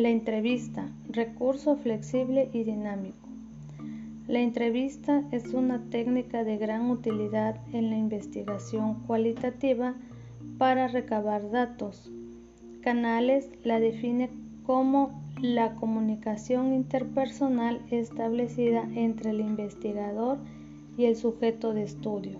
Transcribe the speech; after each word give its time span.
La 0.00 0.08
entrevista, 0.08 0.88
recurso 1.10 1.76
flexible 1.76 2.48
y 2.54 2.64
dinámico. 2.64 3.28
La 4.28 4.40
entrevista 4.40 5.24
es 5.30 5.52
una 5.52 5.90
técnica 5.90 6.42
de 6.42 6.56
gran 6.56 6.88
utilidad 6.88 7.56
en 7.74 7.90
la 7.90 7.98
investigación 7.98 9.02
cualitativa 9.06 9.94
para 10.56 10.88
recabar 10.88 11.50
datos. 11.50 12.10
Canales 12.80 13.50
la 13.62 13.78
define 13.78 14.30
como 14.64 15.22
la 15.38 15.74
comunicación 15.74 16.72
interpersonal 16.72 17.82
establecida 17.90 18.88
entre 18.94 19.32
el 19.32 19.40
investigador 19.40 20.38
y 20.96 21.04
el 21.04 21.16
sujeto 21.16 21.74
de 21.74 21.82
estudio, 21.82 22.38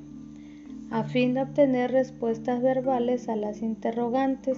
a 0.90 1.04
fin 1.04 1.34
de 1.34 1.42
obtener 1.42 1.90
respuestas 1.90 2.62
verbales 2.62 3.28
a 3.28 3.36
las 3.36 3.60
interrogantes 3.60 4.56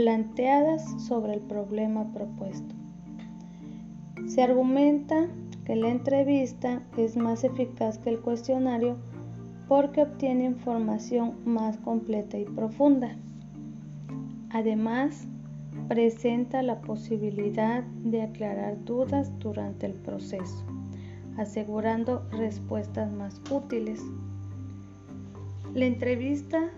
planteadas 0.00 0.82
sobre 1.06 1.34
el 1.34 1.40
problema 1.40 2.10
propuesto. 2.14 2.74
Se 4.26 4.42
argumenta 4.42 5.28
que 5.66 5.76
la 5.76 5.90
entrevista 5.90 6.82
es 6.96 7.18
más 7.18 7.44
eficaz 7.44 7.98
que 7.98 8.08
el 8.08 8.20
cuestionario 8.20 8.96
porque 9.68 10.00
obtiene 10.00 10.46
información 10.46 11.34
más 11.44 11.76
completa 11.76 12.38
y 12.38 12.46
profunda. 12.46 13.14
Además, 14.48 15.28
presenta 15.86 16.62
la 16.62 16.80
posibilidad 16.80 17.82
de 17.82 18.22
aclarar 18.22 18.82
dudas 18.86 19.30
durante 19.38 19.84
el 19.84 19.92
proceso, 19.92 20.64
asegurando 21.36 22.26
respuestas 22.30 23.12
más 23.12 23.38
útiles. 23.50 24.00
La 25.74 25.84
entrevista 25.84 26.70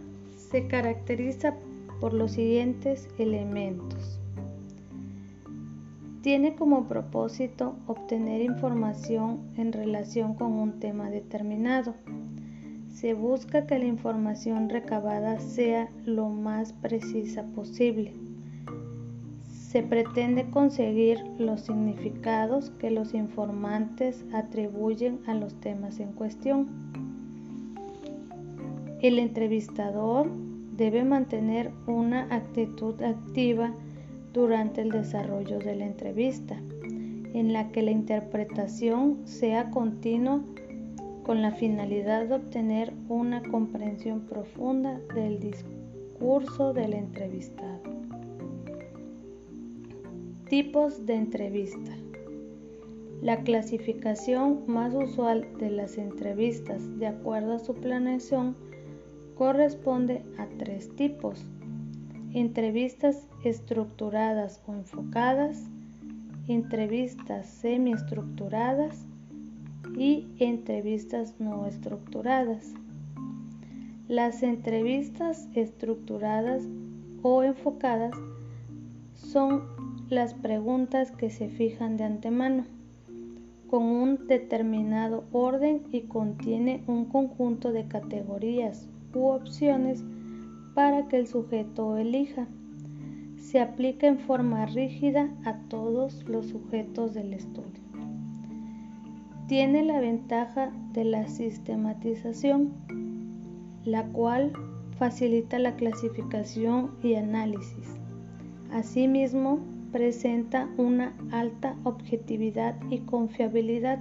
se 0.50 0.66
caracteriza 0.66 1.54
por 2.02 2.14
los 2.14 2.32
siguientes 2.32 3.08
elementos. 3.16 4.18
Tiene 6.20 6.56
como 6.56 6.88
propósito 6.88 7.76
obtener 7.86 8.42
información 8.42 9.38
en 9.56 9.72
relación 9.72 10.34
con 10.34 10.54
un 10.54 10.80
tema 10.80 11.10
determinado. 11.10 11.94
Se 12.88 13.14
busca 13.14 13.68
que 13.68 13.78
la 13.78 13.84
información 13.84 14.68
recabada 14.68 15.38
sea 15.38 15.90
lo 16.04 16.28
más 16.28 16.72
precisa 16.72 17.44
posible. 17.54 18.12
Se 19.48 19.84
pretende 19.84 20.50
conseguir 20.50 21.20
los 21.38 21.60
significados 21.60 22.70
que 22.80 22.90
los 22.90 23.14
informantes 23.14 24.24
atribuyen 24.32 25.20
a 25.28 25.34
los 25.34 25.54
temas 25.60 26.00
en 26.00 26.10
cuestión. 26.10 26.66
El 29.00 29.20
entrevistador 29.20 30.51
debe 30.76 31.04
mantener 31.04 31.70
una 31.86 32.22
actitud 32.34 33.00
activa 33.02 33.74
durante 34.32 34.80
el 34.80 34.90
desarrollo 34.90 35.58
de 35.58 35.76
la 35.76 35.86
entrevista, 35.86 36.56
en 37.34 37.52
la 37.52 37.70
que 37.70 37.82
la 37.82 37.90
interpretación 37.90 39.20
sea 39.24 39.70
continua 39.70 40.42
con 41.22 41.42
la 41.42 41.52
finalidad 41.52 42.26
de 42.26 42.34
obtener 42.34 42.92
una 43.08 43.42
comprensión 43.42 44.22
profunda 44.22 45.00
del 45.14 45.38
discurso 45.38 46.72
del 46.72 46.94
entrevistado. 46.94 47.80
Tipos 50.48 51.06
de 51.06 51.14
entrevista. 51.14 51.92
La 53.22 53.42
clasificación 53.44 54.64
más 54.66 54.94
usual 54.94 55.46
de 55.58 55.70
las 55.70 55.96
entrevistas 55.96 56.82
de 56.98 57.06
acuerdo 57.06 57.54
a 57.54 57.58
su 57.60 57.74
planeación 57.74 58.56
corresponde 59.34 60.22
a 60.38 60.46
tres 60.58 60.94
tipos. 60.96 61.44
Entrevistas 62.32 63.28
estructuradas 63.44 64.62
o 64.66 64.74
enfocadas, 64.74 65.64
entrevistas 66.48 67.46
semiestructuradas 67.46 69.06
y 69.96 70.26
entrevistas 70.38 71.34
no 71.38 71.66
estructuradas. 71.66 72.72
Las 74.08 74.42
entrevistas 74.42 75.48
estructuradas 75.54 76.62
o 77.22 77.42
enfocadas 77.42 78.14
son 79.14 79.62
las 80.08 80.34
preguntas 80.34 81.10
que 81.12 81.30
se 81.30 81.48
fijan 81.48 81.96
de 81.96 82.04
antemano 82.04 82.64
con 83.72 83.84
un 83.84 84.26
determinado 84.26 85.24
orden 85.32 85.84
y 85.92 86.02
contiene 86.02 86.84
un 86.86 87.06
conjunto 87.06 87.72
de 87.72 87.88
categorías 87.88 88.86
u 89.14 89.28
opciones 89.28 90.04
para 90.74 91.08
que 91.08 91.16
el 91.16 91.26
sujeto 91.26 91.96
elija. 91.96 92.46
Se 93.36 93.60
aplica 93.60 94.06
en 94.06 94.18
forma 94.18 94.64
rígida 94.66 95.28
a 95.44 95.58
todos 95.68 96.26
los 96.28 96.46
sujetos 96.46 97.12
del 97.12 97.34
estudio. 97.34 97.82
Tiene 99.48 99.84
la 99.84 100.00
ventaja 100.00 100.72
de 100.92 101.04
la 101.04 101.26
sistematización, 101.26 102.72
la 103.84 104.06
cual 104.06 104.52
facilita 104.98 105.58
la 105.58 105.76
clasificación 105.76 106.92
y 107.02 107.14
análisis. 107.14 107.96
Asimismo, 108.70 109.58
presenta 109.90 110.70
una 110.78 111.14
alta 111.30 111.76
objetividad 111.84 112.76
y 112.88 113.00
confiabilidad. 113.00 113.98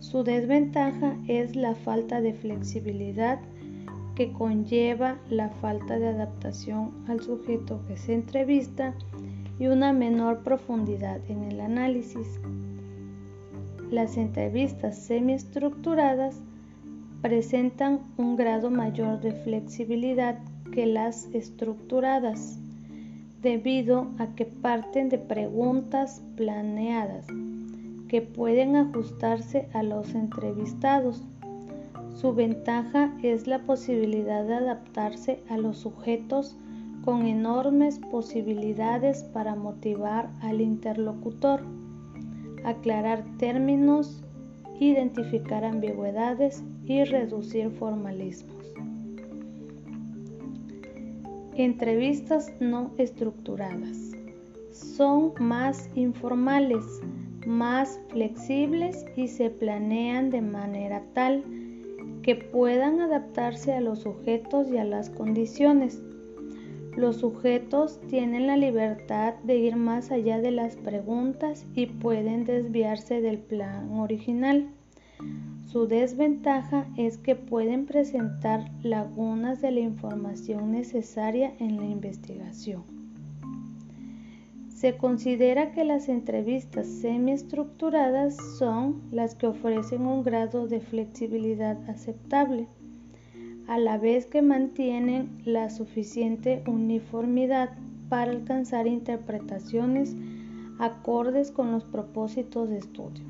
Su 0.00 0.24
desventaja 0.24 1.16
es 1.26 1.56
la 1.56 1.74
falta 1.74 2.20
de 2.20 2.34
flexibilidad 2.34 3.40
que 4.18 4.32
conlleva 4.32 5.16
la 5.30 5.48
falta 5.48 5.96
de 5.96 6.08
adaptación 6.08 6.90
al 7.06 7.20
sujeto 7.20 7.80
que 7.86 7.96
se 7.96 8.14
entrevista 8.14 8.92
y 9.60 9.68
una 9.68 9.92
menor 9.92 10.42
profundidad 10.42 11.20
en 11.28 11.44
el 11.44 11.60
análisis. 11.60 12.40
Las 13.92 14.16
entrevistas 14.16 14.98
semiestructuradas 14.98 16.42
presentan 17.22 18.00
un 18.16 18.34
grado 18.34 18.72
mayor 18.72 19.20
de 19.20 19.30
flexibilidad 19.30 20.40
que 20.72 20.86
las 20.86 21.32
estructuradas, 21.32 22.58
debido 23.40 24.08
a 24.18 24.34
que 24.34 24.46
parten 24.46 25.10
de 25.10 25.18
preguntas 25.18 26.24
planeadas 26.34 27.28
que 28.08 28.20
pueden 28.20 28.74
ajustarse 28.74 29.68
a 29.74 29.84
los 29.84 30.12
entrevistados 30.16 31.22
su 32.20 32.34
ventaja 32.34 33.12
es 33.22 33.46
la 33.46 33.60
posibilidad 33.60 34.44
de 34.44 34.54
adaptarse 34.54 35.40
a 35.48 35.56
los 35.56 35.78
sujetos 35.78 36.56
con 37.04 37.26
enormes 37.26 38.00
posibilidades 38.10 39.22
para 39.22 39.54
motivar 39.54 40.28
al 40.40 40.60
interlocutor, 40.60 41.62
aclarar 42.64 43.24
términos, 43.38 44.24
identificar 44.80 45.64
ambigüedades 45.64 46.64
y 46.84 47.04
reducir 47.04 47.70
formalismos. 47.70 48.74
Entrevistas 51.54 52.52
no 52.58 52.90
estructuradas. 52.98 54.10
Son 54.72 55.34
más 55.38 55.88
informales, 55.94 56.84
más 57.46 58.00
flexibles 58.08 59.06
y 59.16 59.28
se 59.28 59.50
planean 59.50 60.30
de 60.30 60.40
manera 60.40 61.04
tal 61.14 61.44
que 62.28 62.34
puedan 62.34 63.00
adaptarse 63.00 63.72
a 63.72 63.80
los 63.80 64.00
sujetos 64.00 64.68
y 64.68 64.76
a 64.76 64.84
las 64.84 65.08
condiciones. 65.08 66.02
Los 66.94 67.16
sujetos 67.16 68.02
tienen 68.10 68.46
la 68.46 68.58
libertad 68.58 69.36
de 69.44 69.56
ir 69.56 69.76
más 69.76 70.10
allá 70.10 70.38
de 70.38 70.50
las 70.50 70.76
preguntas 70.76 71.64
y 71.74 71.86
pueden 71.86 72.44
desviarse 72.44 73.22
del 73.22 73.38
plan 73.38 73.92
original. 73.92 74.68
Su 75.72 75.86
desventaja 75.86 76.86
es 76.98 77.16
que 77.16 77.34
pueden 77.34 77.86
presentar 77.86 78.72
lagunas 78.82 79.62
de 79.62 79.70
la 79.70 79.80
información 79.80 80.70
necesaria 80.70 81.54
en 81.60 81.78
la 81.78 81.86
investigación. 81.86 82.97
Se 84.78 84.96
considera 84.96 85.72
que 85.72 85.84
las 85.84 86.08
entrevistas 86.08 86.86
semiestructuradas 86.86 88.36
son 88.60 89.02
las 89.10 89.34
que 89.34 89.48
ofrecen 89.48 90.02
un 90.02 90.22
grado 90.22 90.68
de 90.68 90.78
flexibilidad 90.78 91.76
aceptable, 91.90 92.68
a 93.66 93.76
la 93.78 93.98
vez 93.98 94.26
que 94.26 94.40
mantienen 94.40 95.42
la 95.44 95.70
suficiente 95.70 96.62
uniformidad 96.68 97.70
para 98.08 98.30
alcanzar 98.30 98.86
interpretaciones 98.86 100.14
acordes 100.78 101.50
con 101.50 101.72
los 101.72 101.82
propósitos 101.82 102.68
de 102.68 102.78
estudio. 102.78 103.24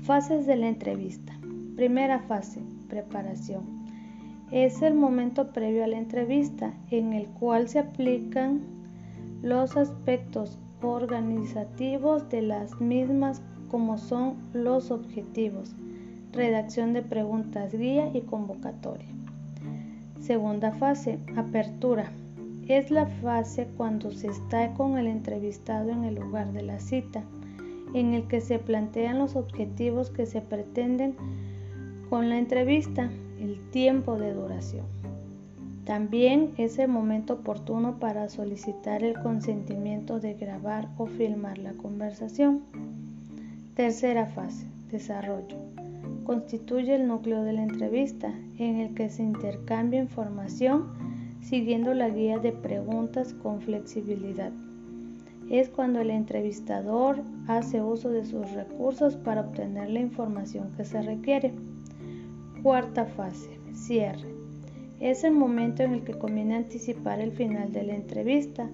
Fases 0.00 0.46
de 0.46 0.56
la 0.56 0.68
entrevista. 0.68 1.38
Primera 1.76 2.20
fase, 2.20 2.62
preparación. 2.88 3.64
Es 4.50 4.80
el 4.80 4.94
momento 4.94 5.52
previo 5.52 5.84
a 5.84 5.88
la 5.88 5.98
entrevista 5.98 6.72
en 6.90 7.12
el 7.12 7.26
cual 7.26 7.68
se 7.68 7.80
aplican 7.80 8.77
los 9.42 9.76
aspectos 9.76 10.58
organizativos 10.82 12.28
de 12.28 12.42
las 12.42 12.80
mismas 12.80 13.42
como 13.70 13.98
son 13.98 14.36
los 14.52 14.90
objetivos, 14.90 15.74
redacción 16.32 16.92
de 16.92 17.02
preguntas 17.02 17.72
guía 17.72 18.10
y 18.14 18.22
convocatoria. 18.22 19.08
Segunda 20.20 20.72
fase, 20.72 21.18
apertura. 21.36 22.10
es 22.66 22.90
la 22.90 23.06
fase 23.06 23.66
cuando 23.76 24.10
se 24.10 24.26
está 24.26 24.74
con 24.74 24.98
el 24.98 25.06
entrevistado 25.06 25.90
en 25.90 26.04
el 26.04 26.16
lugar 26.16 26.52
de 26.52 26.62
la 26.62 26.80
cita, 26.80 27.22
en 27.94 28.12
el 28.12 28.28
que 28.28 28.42
se 28.42 28.58
plantean 28.58 29.18
los 29.18 29.36
objetivos 29.36 30.10
que 30.10 30.26
se 30.26 30.42
pretenden 30.42 31.16
con 32.10 32.28
la 32.28 32.38
entrevista, 32.38 33.10
el 33.40 33.58
tiempo 33.70 34.16
de 34.16 34.34
duración. 34.34 34.97
También 35.88 36.50
es 36.58 36.78
el 36.78 36.88
momento 36.88 37.32
oportuno 37.32 37.98
para 37.98 38.28
solicitar 38.28 39.02
el 39.02 39.18
consentimiento 39.18 40.20
de 40.20 40.34
grabar 40.34 40.86
o 40.98 41.06
filmar 41.06 41.56
la 41.56 41.72
conversación. 41.72 42.60
Tercera 43.74 44.26
fase, 44.26 44.66
desarrollo. 44.90 45.56
Constituye 46.24 46.94
el 46.94 47.08
núcleo 47.08 47.42
de 47.42 47.54
la 47.54 47.62
entrevista 47.62 48.34
en 48.58 48.76
el 48.76 48.94
que 48.94 49.08
se 49.08 49.22
intercambia 49.22 49.98
información 49.98 50.88
siguiendo 51.40 51.94
la 51.94 52.10
guía 52.10 52.38
de 52.38 52.52
preguntas 52.52 53.32
con 53.32 53.62
flexibilidad. 53.62 54.52
Es 55.48 55.70
cuando 55.70 56.02
el 56.02 56.10
entrevistador 56.10 57.22
hace 57.46 57.80
uso 57.80 58.10
de 58.10 58.26
sus 58.26 58.50
recursos 58.50 59.16
para 59.16 59.40
obtener 59.40 59.88
la 59.88 60.00
información 60.00 60.70
que 60.76 60.84
se 60.84 61.00
requiere. 61.00 61.54
Cuarta 62.62 63.06
fase, 63.06 63.58
cierre. 63.72 64.37
Es 65.00 65.22
el 65.24 65.32
momento 65.32 65.82
en 65.82 65.92
el 65.92 66.02
que 66.02 66.18
conviene 66.18 66.56
anticipar 66.56 67.20
el 67.20 67.32
final 67.32 67.72
de 67.72 67.84
la 67.84 67.94
entrevista 67.94 68.68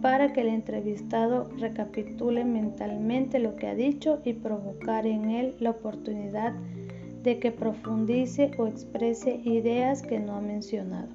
para 0.00 0.32
que 0.32 0.42
el 0.42 0.48
entrevistado 0.48 1.48
recapitule 1.58 2.44
mentalmente 2.44 3.38
lo 3.38 3.56
que 3.56 3.66
ha 3.66 3.74
dicho 3.74 4.20
y 4.24 4.34
provocar 4.34 5.06
en 5.06 5.30
él 5.30 5.54
la 5.60 5.70
oportunidad 5.70 6.54
de 7.22 7.38
que 7.38 7.50
profundice 7.50 8.52
o 8.58 8.66
exprese 8.66 9.40
ideas 9.44 10.02
que 10.02 10.20
no 10.20 10.36
ha 10.36 10.40
mencionado. 10.40 11.08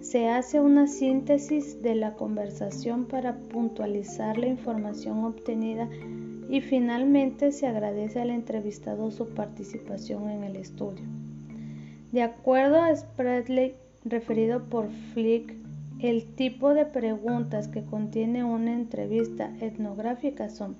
Se 0.00 0.28
hace 0.28 0.60
una 0.60 0.86
síntesis 0.86 1.82
de 1.82 1.96
la 1.96 2.14
conversación 2.14 3.06
para 3.06 3.36
puntualizar 3.36 4.38
la 4.38 4.46
información 4.46 5.24
obtenida 5.24 5.88
y 6.48 6.60
finalmente 6.60 7.50
se 7.50 7.66
agradece 7.66 8.20
al 8.20 8.30
entrevistado 8.30 9.10
su 9.10 9.30
participación 9.30 10.30
en 10.30 10.44
el 10.44 10.56
estudio. 10.56 11.15
De 12.12 12.22
acuerdo 12.22 12.80
a 12.80 12.94
Spreadley, 12.94 13.74
referido 14.04 14.64
por 14.64 14.88
Flick, 15.12 15.54
el 16.00 16.24
tipo 16.34 16.74
de 16.74 16.84
preguntas 16.84 17.68
que 17.68 17.84
contiene 17.84 18.44
una 18.44 18.72
entrevista 18.72 19.50
etnográfica 19.60 20.50
son 20.50 20.76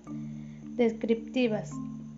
descriptivas, 0.76 1.70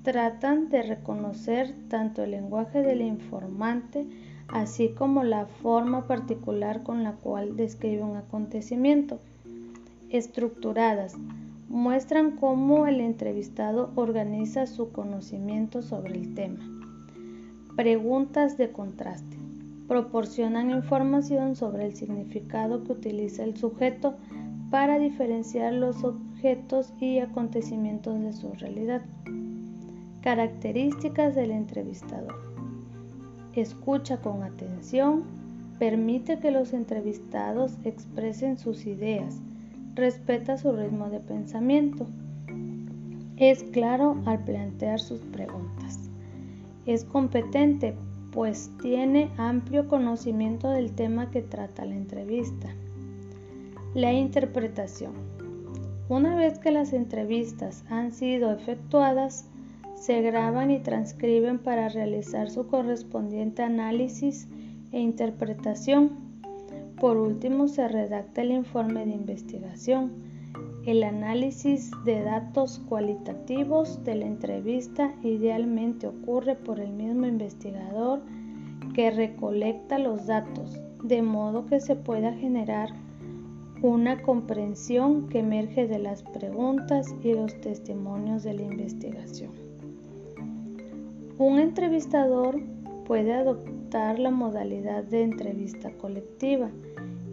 tratan 0.02 0.68
de 0.68 0.82
reconocer 0.82 1.74
tanto 1.88 2.22
el 2.22 2.32
lenguaje 2.32 2.82
del 2.82 3.02
informante 3.02 4.06
así 4.48 4.88
como 4.88 5.24
la 5.24 5.46
forma 5.46 6.06
particular 6.06 6.82
con 6.82 7.04
la 7.04 7.12
cual 7.12 7.56
describe 7.56 8.02
un 8.02 8.16
acontecimiento. 8.16 9.18
Estructuradas, 10.10 11.14
muestran 11.68 12.32
cómo 12.32 12.86
el 12.86 13.00
entrevistado 13.00 13.90
organiza 13.94 14.66
su 14.66 14.90
conocimiento 14.90 15.82
sobre 15.82 16.14
el 16.14 16.34
tema. 16.34 16.77
Preguntas 17.78 18.58
de 18.58 18.72
contraste. 18.72 19.36
Proporcionan 19.86 20.72
información 20.72 21.54
sobre 21.54 21.86
el 21.86 21.94
significado 21.94 22.82
que 22.82 22.90
utiliza 22.90 23.44
el 23.44 23.56
sujeto 23.56 24.16
para 24.68 24.98
diferenciar 24.98 25.74
los 25.74 26.02
objetos 26.02 26.92
y 26.98 27.20
acontecimientos 27.20 28.20
de 28.20 28.32
su 28.32 28.50
realidad. 28.54 29.02
Características 30.22 31.36
del 31.36 31.52
entrevistador. 31.52 32.34
Escucha 33.52 34.16
con 34.16 34.42
atención, 34.42 35.22
permite 35.78 36.40
que 36.40 36.50
los 36.50 36.72
entrevistados 36.72 37.76
expresen 37.84 38.58
sus 38.58 38.86
ideas, 38.86 39.38
respeta 39.94 40.58
su 40.58 40.72
ritmo 40.72 41.10
de 41.10 41.20
pensamiento, 41.20 42.08
es 43.36 43.62
claro 43.62 44.20
al 44.26 44.42
plantear 44.42 44.98
sus 44.98 45.20
preguntas, 45.20 46.07
es 46.92 47.04
competente 47.04 47.94
pues 48.32 48.70
tiene 48.82 49.30
amplio 49.36 49.88
conocimiento 49.88 50.68
del 50.70 50.92
tema 50.92 51.30
que 51.30 51.42
trata 51.42 51.84
la 51.84 51.94
entrevista. 51.94 52.68
La 53.94 54.12
interpretación. 54.12 55.12
Una 56.08 56.34
vez 56.36 56.58
que 56.58 56.70
las 56.70 56.92
entrevistas 56.92 57.84
han 57.88 58.12
sido 58.12 58.52
efectuadas, 58.52 59.46
se 59.94 60.22
graban 60.22 60.70
y 60.70 60.78
transcriben 60.78 61.58
para 61.58 61.88
realizar 61.88 62.50
su 62.50 62.66
correspondiente 62.68 63.62
análisis 63.62 64.46
e 64.92 65.00
interpretación. 65.00 66.12
Por 67.00 67.16
último, 67.16 67.68
se 67.68 67.88
redacta 67.88 68.42
el 68.42 68.52
informe 68.52 69.04
de 69.04 69.12
investigación. 69.12 70.27
El 70.88 71.04
análisis 71.04 71.90
de 72.06 72.22
datos 72.22 72.78
cualitativos 72.88 74.02
de 74.04 74.14
la 74.14 74.24
entrevista 74.24 75.12
idealmente 75.22 76.06
ocurre 76.06 76.54
por 76.54 76.80
el 76.80 76.92
mismo 76.94 77.26
investigador 77.26 78.22
que 78.94 79.10
recolecta 79.10 79.98
los 79.98 80.26
datos, 80.26 80.80
de 81.04 81.20
modo 81.20 81.66
que 81.66 81.80
se 81.80 81.94
pueda 81.94 82.32
generar 82.32 82.88
una 83.82 84.22
comprensión 84.22 85.28
que 85.28 85.40
emerge 85.40 85.86
de 85.86 85.98
las 85.98 86.22
preguntas 86.22 87.14
y 87.22 87.34
los 87.34 87.60
testimonios 87.60 88.42
de 88.42 88.54
la 88.54 88.62
investigación. 88.62 89.50
Un 91.36 91.58
entrevistador 91.58 92.62
puede 93.04 93.34
adoptar 93.34 94.18
la 94.18 94.30
modalidad 94.30 95.04
de 95.04 95.22
entrevista 95.22 95.90
colectiva, 95.98 96.70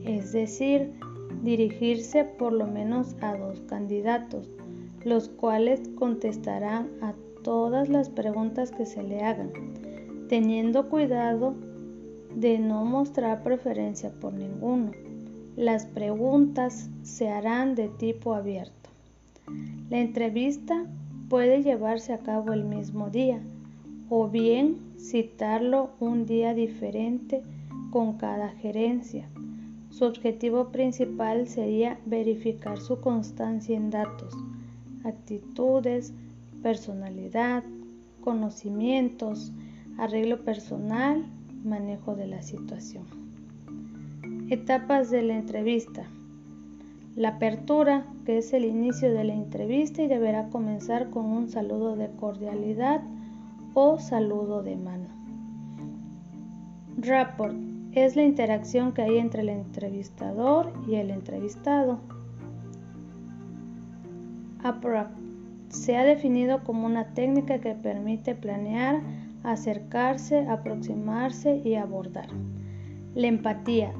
es 0.04 0.34
decir, 0.34 0.92
dirigirse 1.43 2.23
por 2.23 2.53
lo 2.53 2.67
menos 2.67 3.15
a 3.21 3.35
dos 3.37 3.61
candidatos, 3.61 4.49
los 5.03 5.29
cuales 5.29 5.87
contestarán 5.95 6.89
a 7.01 7.13
todas 7.43 7.89
las 7.89 8.09
preguntas 8.09 8.71
que 8.71 8.85
se 8.85 9.03
le 9.03 9.21
hagan, 9.21 9.51
teniendo 10.27 10.89
cuidado 10.89 11.53
de 12.35 12.59
no 12.59 12.83
mostrar 12.85 13.43
preferencia 13.43 14.11
por 14.19 14.33
ninguno. 14.33 14.91
Las 15.55 15.85
preguntas 15.85 16.89
se 17.03 17.29
harán 17.29 17.75
de 17.75 17.87
tipo 17.87 18.33
abierto. 18.33 18.89
La 19.89 19.99
entrevista 19.99 20.85
puede 21.29 21.61
llevarse 21.61 22.13
a 22.13 22.19
cabo 22.19 22.51
el 22.51 22.65
mismo 22.65 23.09
día, 23.09 23.39
o 24.09 24.27
bien 24.27 24.77
citarlo 24.97 25.91
un 25.99 26.25
día 26.25 26.53
diferente 26.53 27.43
con 27.91 28.17
cada 28.17 28.49
gerencia. 28.49 29.29
Su 29.95 30.04
objetivo 30.04 30.73
principal 30.73 31.47
sería 31.47 31.97
verificar 32.06 32.81
su 32.81 32.99
constancia 32.99 33.78
en 33.78 33.92
datos, 33.92 34.33
actitudes, 35.06 36.14
personalidad, 36.61 37.64
conocimientos, 38.19 39.54
arreglo 39.97 40.44
personal, 40.44 41.25
manejo 41.64 42.14
de 42.14 42.28
la 42.28 42.42
situación. 42.42 43.06
Etapas 44.49 45.11
de 45.11 45.21
la 45.21 45.37
entrevista. 45.37 46.04
La 47.16 47.30
apertura, 47.30 48.06
que 48.25 48.40
es 48.40 48.52
el 48.52 48.66
inicio 48.66 49.14
de 49.14 49.23
la 49.23 49.33
entrevista 49.33 50.04
y 50.04 50.07
deberá 50.07 50.49
comenzar 50.49 51.09
con 51.09 51.23
un 51.23 51.47
saludo 51.47 51.95
de 51.95 52.11
cordialidad 52.18 53.02
o 53.73 53.97
saludo 53.97 54.61
de 54.61 54.75
mano. 54.75 55.07
Rapport 56.97 57.74
es 57.95 58.16
la 58.16 58.23
interacción 58.23 58.92
que 58.92 59.02
hay 59.02 59.18
entre 59.18 59.42
el 59.42 59.49
entrevistador 59.49 60.73
y 60.87 60.95
el 60.95 61.09
entrevistado. 61.09 61.99
Se 65.69 65.95
ha 65.97 66.04
definido 66.04 66.64
como 66.64 66.85
una 66.85 67.14
técnica 67.14 67.59
que 67.59 67.75
permite 67.75 68.35
planear, 68.35 69.02
acercarse, 69.44 70.47
aproximarse 70.47 71.61
y 71.64 71.75
abordar. 71.75 72.28
La 73.14 73.28
empatía, 73.28 73.94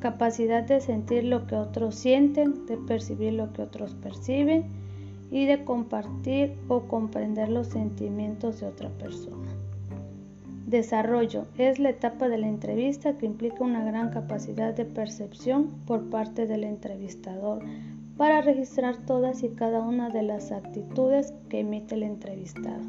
capacidad 0.00 0.62
de 0.62 0.80
sentir 0.80 1.24
lo 1.24 1.46
que 1.46 1.56
otros 1.56 1.94
sienten, 1.96 2.66
de 2.66 2.76
percibir 2.76 3.32
lo 3.32 3.52
que 3.52 3.62
otros 3.62 3.94
perciben 3.94 4.64
y 5.30 5.46
de 5.46 5.64
compartir 5.64 6.56
o 6.68 6.82
comprender 6.82 7.48
los 7.48 7.68
sentimientos 7.68 8.60
de 8.60 8.66
otra 8.66 8.88
persona. 8.90 9.43
Desarrollo 10.66 11.46
es 11.58 11.78
la 11.78 11.90
etapa 11.90 12.28
de 12.28 12.38
la 12.38 12.48
entrevista 12.48 13.18
que 13.18 13.26
implica 13.26 13.62
una 13.62 13.84
gran 13.84 14.10
capacidad 14.10 14.74
de 14.74 14.86
percepción 14.86 15.70
por 15.86 16.08
parte 16.08 16.46
del 16.46 16.64
entrevistador 16.64 17.62
para 18.16 18.40
registrar 18.40 18.96
todas 18.96 19.42
y 19.42 19.50
cada 19.50 19.80
una 19.80 20.08
de 20.08 20.22
las 20.22 20.52
actitudes 20.52 21.34
que 21.50 21.60
emite 21.60 21.96
el 21.96 22.04
entrevistado. 22.04 22.82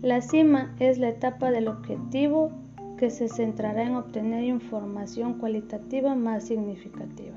La 0.00 0.22
cima 0.22 0.74
es 0.78 0.98
la 0.98 1.10
etapa 1.10 1.50
del 1.50 1.68
objetivo 1.68 2.50
que 2.96 3.10
se 3.10 3.28
centrará 3.28 3.82
en 3.82 3.96
obtener 3.96 4.44
información 4.44 5.34
cualitativa 5.34 6.14
más 6.14 6.44
significativa. 6.44 7.36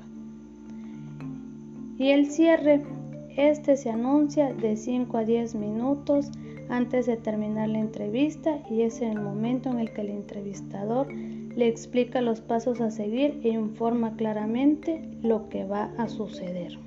Y 1.98 2.10
el 2.10 2.30
cierre 2.30 2.82
este 3.36 3.76
se 3.76 3.90
anuncia 3.90 4.54
de 4.54 4.76
5 4.76 5.18
a 5.18 5.24
10 5.24 5.56
minutos 5.56 6.30
antes 6.68 7.06
de 7.06 7.16
terminar 7.16 7.68
la 7.68 7.78
entrevista 7.78 8.60
y 8.70 8.82
es 8.82 9.00
el 9.00 9.20
momento 9.20 9.70
en 9.70 9.80
el 9.80 9.92
que 9.92 10.02
el 10.02 10.10
entrevistador 10.10 11.12
le 11.12 11.68
explica 11.68 12.20
los 12.20 12.40
pasos 12.40 12.80
a 12.80 12.90
seguir 12.90 13.40
e 13.42 13.48
informa 13.48 14.16
claramente 14.16 15.02
lo 15.22 15.48
que 15.48 15.64
va 15.64 15.90
a 15.96 16.08
suceder. 16.08 16.85